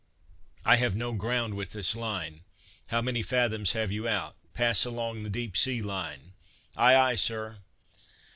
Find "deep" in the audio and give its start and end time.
5.29-5.55